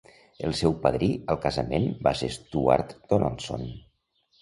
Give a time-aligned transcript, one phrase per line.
[0.47, 3.73] El seu padrí al casament va ser Stuart Donaldson.